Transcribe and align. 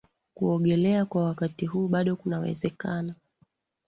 Kuogelea 0.33 1.05
kwa 1.05 1.23
wakati 1.23 1.65
huu 1.65 1.87
bado 1.87 2.15
kunawezekana 2.15 3.15